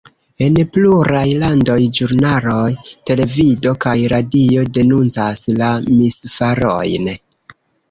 En 0.43 0.55
pluraj 0.77 1.25
landoj 1.43 1.75
ĵurnaloj, 1.99 2.71
televido 3.11 3.75
kaj 3.87 3.95
radio 4.15 4.65
denuncas 4.81 5.47
la 5.63 5.71
misfarojn. 6.01 7.15